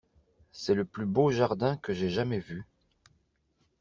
C’est 0.51 0.73
le 0.73 0.83
plus 0.83 1.05
beau 1.05 1.29
jardin 1.29 1.77
que 1.77 1.93
j’aie 1.93 2.09
jamais 2.09 2.39
vu. 2.39 2.65